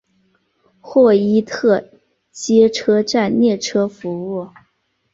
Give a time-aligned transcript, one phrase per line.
[0.79, 1.87] 霍伊特
[2.31, 4.47] 街车站列车服务。